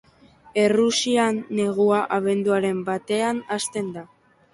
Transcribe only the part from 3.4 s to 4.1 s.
hasten da.